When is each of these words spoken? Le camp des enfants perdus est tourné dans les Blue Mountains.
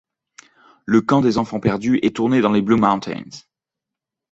Le 0.85 1.01
camp 1.01 1.21
des 1.21 1.37
enfants 1.37 1.59
perdus 1.59 1.99
est 2.01 2.15
tourné 2.15 2.41
dans 2.41 2.51
les 2.53 2.63
Blue 2.63 2.75
Mountains. 2.75 3.21